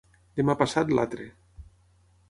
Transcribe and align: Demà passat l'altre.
Demà 0.39 0.55
passat 0.61 0.95
l'altre. 0.95 1.29